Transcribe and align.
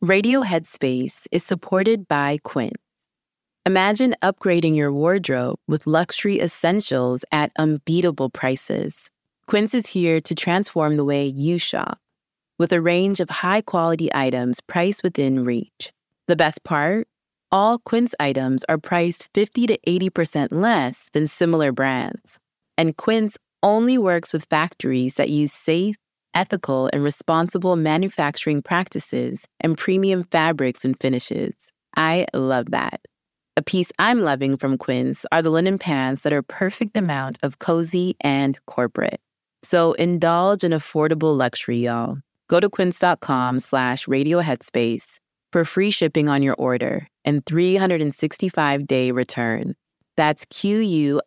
Radio 0.00 0.42
Headspace 0.42 1.26
is 1.32 1.42
supported 1.42 2.06
by 2.06 2.38
Quince. 2.44 2.72
Imagine 3.66 4.14
upgrading 4.22 4.76
your 4.76 4.92
wardrobe 4.92 5.58
with 5.66 5.88
luxury 5.88 6.40
essentials 6.40 7.24
at 7.32 7.50
unbeatable 7.58 8.30
prices. 8.30 9.10
Quince 9.48 9.74
is 9.74 9.88
here 9.88 10.20
to 10.20 10.36
transform 10.36 10.96
the 10.96 11.04
way 11.04 11.26
you 11.26 11.58
shop 11.58 11.98
with 12.60 12.72
a 12.72 12.80
range 12.80 13.18
of 13.18 13.28
high 13.28 13.60
quality 13.60 14.08
items 14.14 14.60
priced 14.60 15.02
within 15.02 15.44
reach. 15.44 15.92
The 16.28 16.36
best 16.36 16.62
part? 16.62 17.08
All 17.50 17.80
Quince 17.80 18.14
items 18.20 18.64
are 18.68 18.78
priced 18.78 19.28
50 19.34 19.66
to 19.66 19.78
80% 19.84 20.52
less 20.52 21.10
than 21.12 21.26
similar 21.26 21.72
brands. 21.72 22.38
And 22.76 22.96
Quince 22.96 23.36
only 23.64 23.98
works 23.98 24.32
with 24.32 24.44
factories 24.44 25.16
that 25.16 25.28
use 25.28 25.52
safe, 25.52 25.96
ethical, 26.38 26.88
and 26.92 27.02
responsible 27.02 27.74
manufacturing 27.74 28.62
practices 28.62 29.44
and 29.58 29.76
premium 29.76 30.22
fabrics 30.30 30.84
and 30.84 30.98
finishes. 31.00 31.52
I 31.96 32.26
love 32.32 32.66
that. 32.70 33.00
A 33.56 33.62
piece 33.62 33.90
I'm 33.98 34.20
loving 34.20 34.56
from 34.56 34.78
Quince 34.78 35.26
are 35.32 35.42
the 35.42 35.50
linen 35.50 35.78
pants 35.78 36.22
that 36.22 36.32
are 36.32 36.42
perfect 36.42 36.96
amount 36.96 37.38
of 37.42 37.58
cozy 37.58 38.16
and 38.20 38.56
corporate. 38.66 39.20
So 39.64 39.94
indulge 39.94 40.62
in 40.62 40.70
affordable 40.70 41.36
luxury, 41.36 41.78
y'all. 41.78 42.18
Go 42.46 42.60
to 42.60 42.70
quince.com 42.70 43.58
slash 43.58 44.06
radioheadspace 44.06 45.18
for 45.52 45.64
free 45.64 45.90
shipping 45.90 46.28
on 46.28 46.40
your 46.40 46.54
order 46.54 47.08
and 47.24 47.44
365-day 47.44 49.10
return. 49.10 49.74
That's 50.16 50.44
Q-U-I-N-C-E 50.50 51.18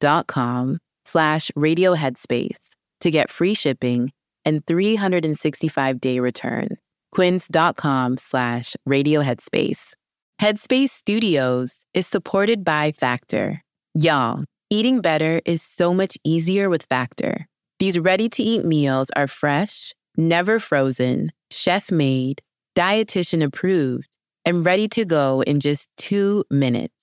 dot 0.00 0.26
com 0.26 0.78
slash 1.04 1.50
radioheadspace 1.56 2.68
to 3.00 3.10
get 3.10 3.30
free 3.30 3.54
shipping 3.54 4.12
and 4.44 4.64
365-day 4.66 6.20
return. 6.20 6.68
quince.com 7.12 8.16
slash 8.16 8.76
radioheadspace. 8.88 9.94
Headspace 10.40 10.90
Studios 10.90 11.84
is 11.94 12.06
supported 12.06 12.64
by 12.64 12.92
Factor. 12.92 13.62
Y'all, 13.94 14.44
eating 14.70 15.00
better 15.00 15.40
is 15.44 15.62
so 15.62 15.92
much 15.92 16.16
easier 16.24 16.70
with 16.70 16.84
Factor. 16.84 17.46
These 17.78 17.98
ready-to-eat 17.98 18.64
meals 18.64 19.10
are 19.16 19.26
fresh, 19.26 19.92
never 20.16 20.58
frozen, 20.58 21.30
chef-made, 21.50 22.40
dietitian 22.76 23.42
approved, 23.42 24.08
and 24.44 24.64
ready 24.64 24.88
to 24.88 25.04
go 25.04 25.42
in 25.46 25.60
just 25.60 25.88
two 25.96 26.44
minutes. 26.50 26.94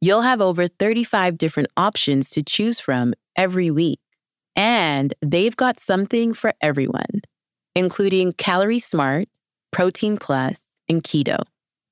You'll 0.00 0.22
have 0.22 0.40
over 0.40 0.68
35 0.68 1.38
different 1.38 1.68
options 1.76 2.30
to 2.30 2.42
choose 2.42 2.80
from 2.80 3.14
every 3.36 3.70
week. 3.70 4.00
And 4.56 5.14
they've 5.22 5.56
got 5.56 5.80
something 5.80 6.34
for 6.34 6.52
everyone, 6.60 7.22
including 7.74 8.32
Calorie 8.34 8.78
Smart, 8.78 9.28
Protein 9.70 10.18
Plus, 10.18 10.60
and 10.88 11.02
Keto. 11.02 11.42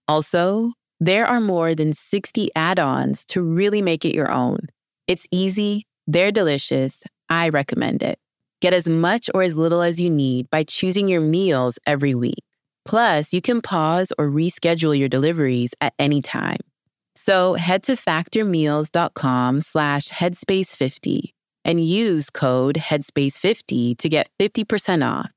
Also, 0.08 0.72
there 1.00 1.26
are 1.26 1.40
more 1.40 1.74
than 1.74 1.92
60 1.92 2.50
add 2.54 2.78
ons 2.78 3.24
to 3.26 3.42
really 3.42 3.80
make 3.80 4.04
it 4.04 4.14
your 4.14 4.30
own. 4.30 4.58
It's 5.06 5.26
easy, 5.30 5.86
they're 6.06 6.32
delicious. 6.32 7.02
I 7.28 7.48
recommend 7.48 8.02
it. 8.02 8.18
Get 8.60 8.74
as 8.74 8.88
much 8.88 9.30
or 9.34 9.42
as 9.42 9.56
little 9.56 9.80
as 9.80 10.00
you 10.00 10.10
need 10.10 10.50
by 10.50 10.64
choosing 10.64 11.08
your 11.08 11.22
meals 11.22 11.78
every 11.86 12.14
week. 12.14 12.44
Plus, 12.84 13.32
you 13.32 13.40
can 13.40 13.62
pause 13.62 14.12
or 14.18 14.28
reschedule 14.28 14.98
your 14.98 15.08
deliveries 15.08 15.72
at 15.80 15.94
any 15.98 16.20
time. 16.20 16.58
So 17.14 17.54
head 17.54 17.82
to 17.84 17.92
factormeals.com 17.92 19.60
slash 19.60 20.08
headspace50 20.08 21.32
and 21.64 21.84
use 21.84 22.30
code 22.30 22.76
headspace50 22.76 23.98
to 23.98 24.08
get 24.08 24.28
50% 24.40 25.06
off. 25.06 25.30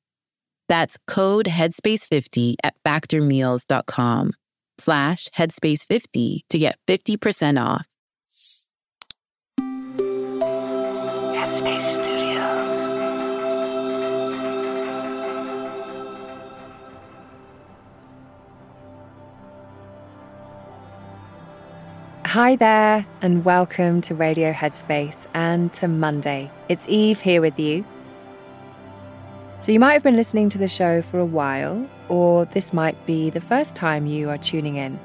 That's 0.70 0.98
code 1.08 1.48
headspace50 1.48 2.56
at 2.64 2.76
factormeals.com 2.86 4.34
slash 4.78 5.28
headspace50 5.38 6.40
to 6.50 6.58
get 6.58 6.78
50% 6.88 7.62
off. 7.62 7.86
Headspace 11.36 12.13
Hi 22.34 22.56
there, 22.56 23.06
and 23.22 23.46
welcome 23.46 24.02
to 24.02 24.16
Radio 24.16 24.54
Headspace 24.54 25.28
and 25.36 25.72
to 25.74 25.88
Monday. 25.88 26.50
It's 26.68 26.84
Eve 26.90 27.22
here 27.22 27.42
with 27.42 27.60
you. 27.60 27.86
So, 29.62 29.72
you 29.72 29.80
might 29.80 29.94
have 29.94 30.02
been 30.02 30.16
listening 30.16 30.50
to 30.50 30.58
the 30.58 30.68
show 30.68 31.04
for 31.04 31.20
a 31.20 31.26
while, 31.28 31.88
or 32.10 32.46
this 32.46 32.74
might 32.74 33.06
be 33.06 33.30
the 33.30 33.40
first 33.40 33.76
time 33.76 34.08
you 34.08 34.32
are 34.32 34.40
tuning 34.40 34.78
in. 34.78 35.00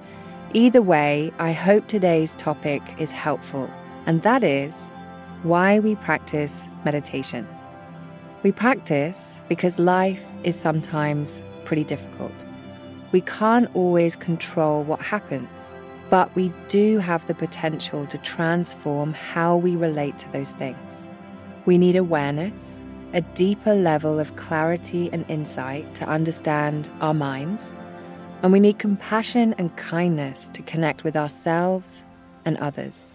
Either 0.55 0.81
way, 0.81 1.31
I 1.39 1.53
hope 1.53 1.87
today's 1.87 2.35
topic 2.35 2.81
is 2.97 3.13
helpful, 3.13 3.69
and 4.07 4.23
that 4.23 4.43
is 4.43 4.89
why 5.43 5.81
we 5.81 5.97
practice 5.97 6.67
meditation. 6.87 7.47
We 8.43 8.53
practice 8.53 9.43
because 9.51 9.79
life 9.79 10.33
is 10.45 10.59
sometimes 10.59 11.43
pretty 11.67 11.85
difficult. 11.85 12.47
We 13.13 13.21
can't 13.21 13.69
always 13.75 14.17
control 14.17 14.83
what 14.83 15.03
happens, 15.03 15.77
but 16.11 16.35
we 16.35 16.53
do 16.69 16.99
have 16.99 17.27
the 17.27 17.35
potential 17.35 18.07
to 18.07 18.19
transform 18.19 19.13
how 19.13 19.57
we 19.57 19.77
relate 19.77 20.17
to 20.19 20.33
those 20.33 20.53
things. 20.53 21.07
We 21.67 21.77
need 21.77 21.97
awareness, 21.97 22.81
a 23.13 23.21
deeper 23.21 23.75
level 23.75 24.19
of 24.19 24.37
clarity 24.37 25.11
and 25.13 25.25
insight 25.29 25.95
to 25.97 26.09
understand 26.09 26.91
our 27.01 27.15
minds, 27.15 27.75
and 28.43 28.53
we 28.53 28.61
need 28.61 28.79
compassion 28.79 29.55
and 29.59 29.77
kindness 29.77 30.49
to 30.51 30.63
connect 30.63 31.05
with 31.05 31.17
ourselves 31.17 32.05
and 32.45 32.57
others. 32.59 33.15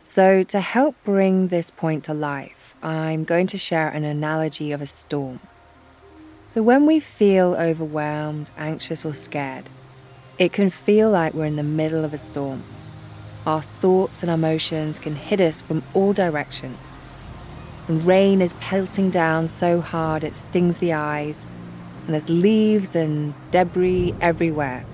So, 0.00 0.42
to 0.44 0.60
help 0.60 0.96
bring 1.04 1.48
this 1.48 1.70
point 1.70 2.04
to 2.04 2.14
life, 2.14 2.74
I'm 2.82 3.24
going 3.24 3.46
to 3.48 3.58
share 3.58 3.88
an 3.88 4.04
analogy 4.04 4.72
of 4.72 4.80
a 4.80 4.86
storm. 4.86 5.40
So, 6.46 6.62
when 6.62 6.86
we 6.86 6.98
feel 7.00 7.54
overwhelmed, 7.58 8.50
anxious, 8.56 9.04
or 9.04 9.12
scared, 9.12 9.68
it 10.38 10.52
can 10.52 10.70
feel 10.70 11.10
like 11.10 11.34
we're 11.34 11.44
in 11.44 11.56
the 11.56 11.64
middle 11.64 12.04
of 12.04 12.14
a 12.14 12.18
storm. 12.18 12.62
Our 13.44 13.60
thoughts 13.60 14.22
and 14.22 14.30
emotions 14.30 15.00
can 15.00 15.16
hit 15.16 15.40
us 15.40 15.60
from 15.60 15.82
all 15.94 16.12
directions. 16.12 16.96
And 17.88 18.06
rain 18.06 18.40
is 18.40 18.52
pelting 18.54 19.10
down 19.10 19.48
so 19.48 19.80
hard 19.80 20.22
it 20.22 20.36
stings 20.36 20.78
the 20.78 20.92
eyes, 20.92 21.48
and 22.04 22.14
there's 22.14 22.28
leaves 22.28 22.94
and 22.94 23.34
debris 23.50 24.14
everywhere. 24.20 24.84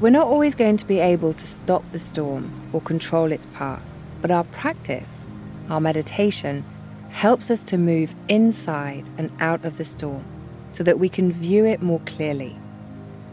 We're 0.00 0.10
not 0.10 0.28
always 0.28 0.54
going 0.54 0.76
to 0.76 0.86
be 0.86 1.00
able 1.00 1.32
to 1.32 1.46
stop 1.46 1.82
the 1.90 1.98
storm 1.98 2.52
or 2.72 2.80
control 2.80 3.32
its 3.32 3.46
path, 3.46 3.82
but 4.22 4.30
our 4.30 4.44
practice, 4.44 5.26
our 5.68 5.80
meditation, 5.80 6.64
helps 7.10 7.50
us 7.50 7.64
to 7.64 7.76
move 7.76 8.14
inside 8.28 9.10
and 9.18 9.32
out 9.40 9.64
of 9.64 9.76
the 9.76 9.84
storm 9.84 10.24
so 10.70 10.84
that 10.84 11.00
we 11.00 11.08
can 11.08 11.32
view 11.32 11.64
it 11.64 11.82
more 11.82 12.00
clearly. 12.06 12.59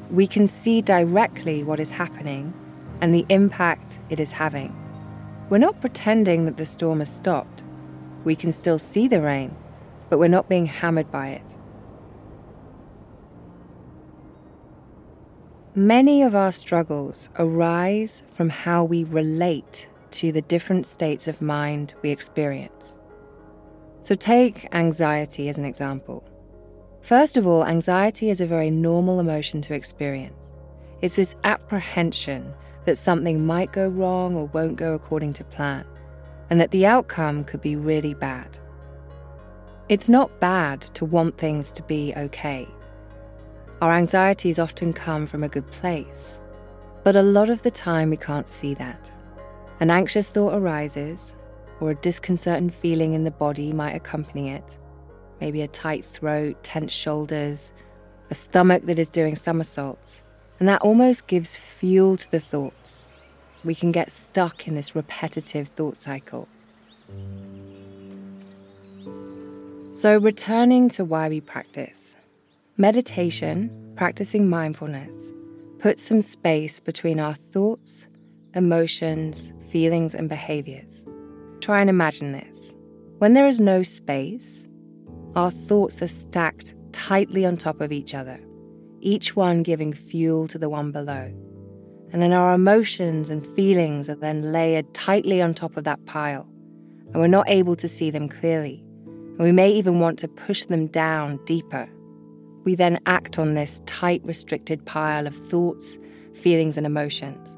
We 0.10 0.28
can 0.28 0.48
see 0.48 0.82
directly 0.82 1.64
what 1.64 1.80
is 1.80 1.92
happening 1.92 2.54
and 3.02 3.14
the 3.14 3.26
impact 3.30 4.00
it 4.10 4.20
is 4.20 4.32
having. 4.32 4.76
We're 5.50 5.58
not 5.58 5.82
pretending 5.82 6.46
that 6.46 6.58
the 6.58 6.66
storm 6.66 7.00
has 7.00 7.14
stopped. 7.14 7.64
We 8.24 8.36
can 8.36 8.52
still 8.52 8.80
see 8.80 9.08
the 9.08 9.22
rain, 9.22 9.56
but 10.10 10.18
we're 10.18 10.28
not 10.28 10.50
being 10.50 10.66
hammered 10.66 11.12
by 11.12 11.30
it. 11.30 11.58
Many 15.76 16.24
of 16.24 16.34
our 16.34 16.52
struggles 16.52 17.30
arise 17.38 18.24
from 18.32 18.50
how 18.50 18.84
we 18.84 19.04
relate 19.04 19.88
to 20.12 20.32
the 20.32 20.42
different 20.42 20.86
states 20.86 21.28
of 21.28 21.42
mind 21.42 21.94
we 22.02 22.10
experience. 22.10 22.98
So, 24.02 24.16
take 24.16 24.68
anxiety 24.74 25.50
as 25.50 25.58
an 25.58 25.66
example. 25.66 26.24
First 27.08 27.38
of 27.38 27.48
all, 27.48 27.64
anxiety 27.64 28.30
is 28.30 28.42
a 28.42 28.46
very 28.46 28.70
normal 28.70 29.22
emotion 29.22 29.62
to 29.62 29.74
experience. 29.74 30.52
It's 31.02 31.16
this 31.16 31.38
apprehension 31.46 32.54
that 32.84 32.98
something 32.98 33.46
might 33.46 33.72
go 33.72 33.88
wrong 33.88 34.36
or 34.36 34.48
won't 34.48 34.76
go 34.76 34.94
according 34.94 35.32
to 35.34 35.46
plan, 35.46 35.86
and 36.50 36.60
that 36.60 36.72
the 36.72 36.86
outcome 36.86 37.46
could 37.46 37.62
be 37.62 37.78
really 37.78 38.14
bad. 38.14 38.60
It's 39.88 40.10
not 40.10 40.42
bad 40.42 40.82
to 40.96 41.06
want 41.06 41.38
things 41.38 41.72
to 41.72 41.84
be 41.84 42.14
okay. 42.18 42.68
Our 43.82 43.94
anxieties 43.94 44.60
often 44.60 44.92
come 44.92 45.26
from 45.28 45.46
a 45.46 45.50
good 45.56 45.72
place, 45.72 46.42
but 47.06 47.16
a 47.16 47.24
lot 47.24 47.50
of 47.50 47.64
the 47.64 47.72
time 47.72 48.10
we 48.10 48.18
can't 48.18 48.50
see 48.50 48.74
that. 48.74 49.10
An 49.80 49.90
anxious 49.90 50.28
thought 50.28 50.56
arises, 50.56 51.38
or 51.80 51.92
a 51.92 51.96
disconcerting 51.96 52.70
feeling 52.70 53.14
in 53.14 53.24
the 53.24 53.32
body 53.32 53.72
might 53.72 53.96
accompany 53.96 54.50
it. 54.50 54.78
Maybe 55.40 55.62
a 55.62 55.68
tight 55.68 56.04
throat, 56.04 56.64
tense 56.64 56.92
shoulders, 56.92 57.74
a 58.30 58.34
stomach 58.34 58.84
that 58.84 59.00
is 59.00 59.10
doing 59.10 59.36
somersaults. 59.36 60.24
And 60.60 60.68
that 60.68 60.82
almost 60.82 61.28
gives 61.28 61.58
fuel 61.58 62.18
to 62.18 62.32
the 62.32 62.40
thoughts. 62.40 63.08
We 63.64 63.76
can 63.76 63.92
get 63.92 64.12
stuck 64.12 64.68
in 64.68 64.76
this 64.76 64.96
repetitive 64.96 65.68
thought 65.70 65.98
cycle. 65.98 66.48
So, 69.92 70.18
returning 70.18 70.90
to 70.90 71.06
why 71.06 71.30
we 71.30 71.42
practice. 71.42 72.16
Meditation, 72.78 73.94
practicing 73.96 74.48
mindfulness, 74.48 75.32
puts 75.80 76.04
some 76.04 76.22
space 76.22 76.80
between 76.80 77.20
our 77.20 77.34
thoughts, 77.34 78.08
emotions, 78.54 79.54
feelings, 79.70 80.14
and 80.14 80.30
behaviors. 80.30 81.06
Try 81.62 81.82
and 81.82 81.90
imagine 81.90 82.32
this. 82.32 82.76
When 83.18 83.34
there 83.34 83.48
is 83.48 83.60
no 83.60 83.82
space, 83.82 84.67
our 85.38 85.52
thoughts 85.52 86.02
are 86.02 86.08
stacked 86.08 86.74
tightly 86.94 87.46
on 87.46 87.56
top 87.56 87.80
of 87.80 87.92
each 87.92 88.16
other, 88.16 88.40
each 89.02 89.36
one 89.36 89.62
giving 89.62 89.94
fuel 89.94 90.48
to 90.48 90.58
the 90.58 90.68
one 90.68 90.92
below. 90.92 91.32
And 92.12 92.24
then 92.24 92.34
our 92.34 92.56
emotions 92.56 93.30
and 93.30 93.46
feelings 93.46 94.10
are 94.10 94.16
then 94.16 94.52
layered 94.52 94.92
tightly 94.96 95.40
on 95.40 95.54
top 95.54 95.78
of 95.78 95.84
that 95.84 96.04
pile, 96.08 96.50
and 97.14 97.18
we're 97.18 97.28
not 97.28 97.48
able 97.48 97.76
to 97.76 97.88
see 97.88 98.10
them 98.10 98.28
clearly. 98.28 98.84
And 99.06 99.38
we 99.38 99.52
may 99.52 99.70
even 99.70 100.00
want 100.00 100.18
to 100.20 100.28
push 100.28 100.66
them 100.66 100.88
down 100.88 101.40
deeper. 101.46 101.88
We 102.64 102.74
then 102.74 103.00
act 103.06 103.38
on 103.38 103.54
this 103.54 103.80
tight, 103.86 104.24
restricted 104.26 104.88
pile 104.88 105.28
of 105.28 105.36
thoughts, 105.36 106.00
feelings, 106.34 106.78
and 106.78 106.86
emotions, 106.88 107.56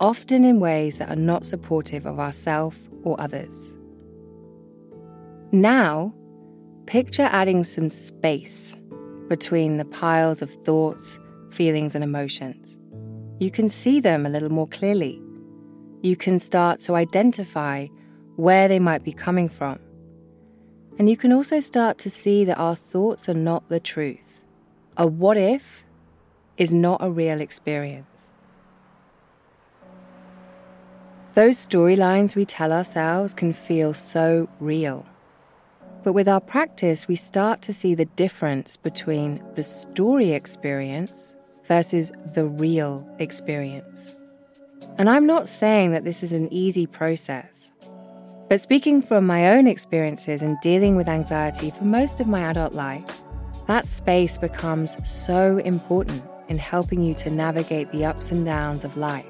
often 0.00 0.44
in 0.44 0.58
ways 0.58 0.98
that 0.98 1.08
are 1.08 1.14
not 1.14 1.46
supportive 1.46 2.04
of 2.04 2.18
ourselves 2.18 2.78
or 3.04 3.20
others. 3.20 3.76
Now, 5.52 6.12
picture 6.86 7.28
adding 7.30 7.64
some 7.64 7.90
space 7.90 8.76
between 9.28 9.76
the 9.76 9.84
piles 9.84 10.42
of 10.42 10.50
thoughts, 10.64 11.18
feelings, 11.50 11.94
and 11.94 12.04
emotions. 12.04 12.78
You 13.38 13.50
can 13.50 13.68
see 13.68 14.00
them 14.00 14.26
a 14.26 14.28
little 14.28 14.50
more 14.50 14.68
clearly. 14.68 15.20
You 16.02 16.16
can 16.16 16.38
start 16.38 16.80
to 16.80 16.94
identify 16.94 17.86
where 18.36 18.68
they 18.68 18.78
might 18.78 19.04
be 19.04 19.12
coming 19.12 19.48
from. 19.48 19.78
And 20.98 21.08
you 21.08 21.16
can 21.16 21.32
also 21.32 21.60
start 21.60 21.98
to 21.98 22.10
see 22.10 22.44
that 22.44 22.58
our 22.58 22.74
thoughts 22.74 23.28
are 23.28 23.34
not 23.34 23.68
the 23.68 23.80
truth. 23.80 24.42
A 24.96 25.06
what 25.06 25.36
if 25.36 25.84
is 26.56 26.74
not 26.74 27.02
a 27.02 27.10
real 27.10 27.40
experience. 27.40 28.30
Those 31.34 31.56
storylines 31.56 32.36
we 32.36 32.44
tell 32.44 32.72
ourselves 32.72 33.32
can 33.32 33.54
feel 33.54 33.94
so 33.94 34.48
real. 34.60 35.06
But 36.04 36.14
with 36.14 36.26
our 36.26 36.40
practice, 36.40 37.06
we 37.06 37.14
start 37.14 37.62
to 37.62 37.72
see 37.72 37.94
the 37.94 38.06
difference 38.06 38.76
between 38.76 39.42
the 39.54 39.62
story 39.62 40.32
experience 40.32 41.34
versus 41.64 42.10
the 42.34 42.44
real 42.44 43.06
experience. 43.18 44.16
And 44.98 45.08
I'm 45.08 45.26
not 45.26 45.48
saying 45.48 45.92
that 45.92 46.04
this 46.04 46.22
is 46.22 46.32
an 46.32 46.52
easy 46.52 46.86
process. 46.86 47.70
But 48.48 48.60
speaking 48.60 49.00
from 49.00 49.26
my 49.26 49.54
own 49.56 49.66
experiences 49.66 50.42
in 50.42 50.58
dealing 50.60 50.96
with 50.96 51.08
anxiety 51.08 51.70
for 51.70 51.84
most 51.84 52.20
of 52.20 52.26
my 52.26 52.40
adult 52.50 52.74
life, 52.74 53.04
that 53.68 53.86
space 53.86 54.36
becomes 54.36 54.98
so 55.08 55.58
important 55.58 56.22
in 56.48 56.58
helping 56.58 57.00
you 57.00 57.14
to 57.14 57.30
navigate 57.30 57.92
the 57.92 58.04
ups 58.04 58.32
and 58.32 58.44
downs 58.44 58.84
of 58.84 58.96
life. 58.96 59.24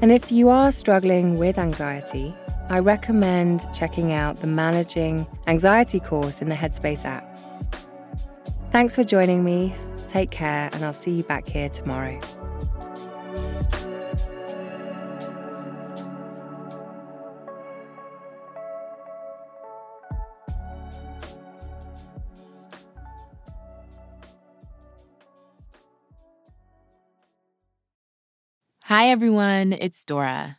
And 0.00 0.12
if 0.12 0.30
you 0.30 0.48
are 0.48 0.70
struggling 0.70 1.36
with 1.36 1.58
anxiety, 1.58 2.34
I 2.68 2.78
recommend 2.78 3.66
checking 3.74 4.12
out 4.12 4.40
the 4.40 4.46
Managing 4.46 5.26
Anxiety 5.46 6.00
course 6.00 6.42
in 6.42 6.48
the 6.48 6.54
Headspace 6.54 7.04
app. 7.04 7.24
Thanks 8.72 8.96
for 8.96 9.04
joining 9.04 9.44
me. 9.44 9.74
Take 10.08 10.30
care, 10.30 10.68
and 10.72 10.84
I'll 10.84 10.92
see 10.92 11.12
you 11.12 11.22
back 11.22 11.46
here 11.46 11.68
tomorrow. 11.68 12.18
Hi, 28.84 29.08
everyone. 29.08 29.72
It's 29.72 30.04
Dora. 30.04 30.58